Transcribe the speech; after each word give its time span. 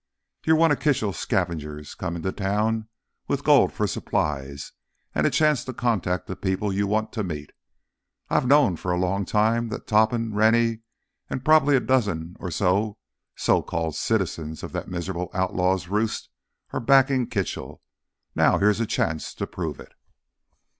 "You're 0.47 0.55
one 0.55 0.71
of 0.71 0.79
Kitchell's 0.79 1.19
scavengers, 1.19 1.93
come 1.93 2.15
into 2.15 2.31
town 2.31 2.87
with 3.27 3.43
gold 3.43 3.71
for 3.71 3.85
supplies 3.85 4.71
and 5.13 5.27
a 5.27 5.29
chance 5.29 5.63
to 5.65 5.73
contact 5.75 6.25
the 6.25 6.35
people 6.35 6.73
you 6.73 6.87
want 6.87 7.13
to 7.13 7.23
meet. 7.23 7.51
I've 8.27 8.47
known 8.47 8.77
for 8.77 8.91
a 8.91 8.97
long 8.97 9.25
time 9.25 9.69
that 9.69 9.85
Topham, 9.85 10.33
Rennie, 10.33 10.79
and 11.29 11.45
probably 11.45 11.75
a 11.75 11.79
dozen 11.79 12.35
other 12.41 12.49
so 13.35 13.61
called 13.61 13.95
citizens 13.95 14.63
of 14.63 14.71
that 14.71 14.87
miserable 14.89 15.29
outlaws' 15.35 15.87
roost 15.87 16.29
are 16.71 16.79
backing 16.79 17.27
Kitchell. 17.27 17.83
Now 18.33 18.57
here's 18.57 18.79
a 18.79 18.87
chance 18.87 19.35
to 19.35 19.45
prove 19.45 19.79
it!" 19.79 19.93